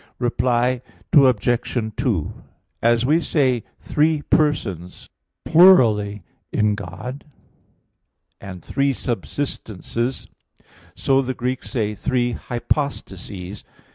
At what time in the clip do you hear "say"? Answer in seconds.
3.21-3.63, 11.69-11.93